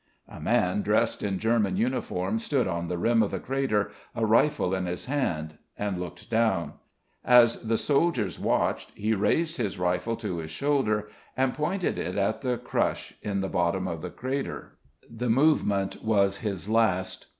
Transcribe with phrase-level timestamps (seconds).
[0.27, 4.73] A man, dressed in German uniform, stood on the rim of the crater, a rifle
[4.73, 6.73] in his hand, and looked down.
[7.23, 12.41] As the soldiers watched, he raised his rifle to his shoulder and pointed it at
[12.41, 14.79] the crush in the bottom of the crater.
[15.07, 17.27] The movement was his last.